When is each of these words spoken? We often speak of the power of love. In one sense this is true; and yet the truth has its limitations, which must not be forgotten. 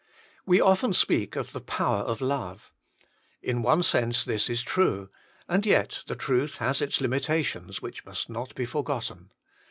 We 0.47 0.59
often 0.59 0.93
speak 0.93 1.35
of 1.35 1.51
the 1.51 1.61
power 1.61 1.99
of 2.01 2.21
love. 2.21 2.71
In 3.43 3.61
one 3.61 3.83
sense 3.83 4.25
this 4.25 4.49
is 4.49 4.63
true; 4.63 5.11
and 5.47 5.63
yet 5.63 5.99
the 6.07 6.15
truth 6.15 6.55
has 6.55 6.81
its 6.81 7.01
limitations, 7.01 7.83
which 7.83 8.03
must 8.03 8.27
not 8.27 8.55
be 8.55 8.65
forgotten. 8.65 9.31